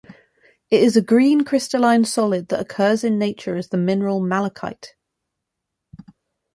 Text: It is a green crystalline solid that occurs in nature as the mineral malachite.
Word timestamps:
It 0.71 0.81
is 0.81 0.97
a 0.97 1.01
green 1.03 1.43
crystalline 1.45 2.05
solid 2.05 2.47
that 2.47 2.59
occurs 2.59 3.03
in 3.03 3.19
nature 3.19 3.55
as 3.55 3.69
the 3.69 3.77
mineral 3.77 4.19
malachite. 4.19 4.95